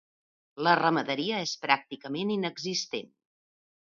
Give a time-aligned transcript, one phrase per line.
[0.67, 3.13] La ramaderia és pràcticament inexistent.